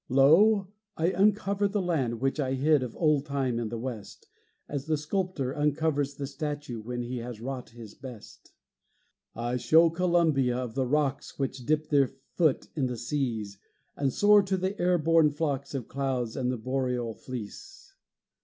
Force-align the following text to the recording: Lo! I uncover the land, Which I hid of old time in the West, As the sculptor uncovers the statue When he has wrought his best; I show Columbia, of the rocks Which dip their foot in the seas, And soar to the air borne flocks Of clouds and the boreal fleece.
Lo! 0.09 0.67
I 0.97 1.11
uncover 1.11 1.67
the 1.67 1.79
land, 1.79 2.19
Which 2.21 2.39
I 2.39 2.53
hid 2.55 2.81
of 2.81 2.95
old 2.97 3.27
time 3.27 3.59
in 3.59 3.69
the 3.69 3.77
West, 3.77 4.25
As 4.67 4.87
the 4.87 4.97
sculptor 4.97 5.55
uncovers 5.55 6.15
the 6.15 6.25
statue 6.25 6.81
When 6.81 7.03
he 7.03 7.17
has 7.19 7.39
wrought 7.39 7.69
his 7.69 7.93
best; 7.93 8.51
I 9.35 9.57
show 9.57 9.91
Columbia, 9.91 10.57
of 10.57 10.73
the 10.73 10.87
rocks 10.87 11.37
Which 11.37 11.67
dip 11.67 11.89
their 11.89 12.07
foot 12.33 12.67
in 12.75 12.87
the 12.87 12.97
seas, 12.97 13.59
And 13.95 14.11
soar 14.11 14.41
to 14.41 14.57
the 14.57 14.75
air 14.81 14.97
borne 14.97 15.29
flocks 15.29 15.75
Of 15.75 15.87
clouds 15.87 16.35
and 16.35 16.51
the 16.51 16.57
boreal 16.57 17.13
fleece. 17.13 17.93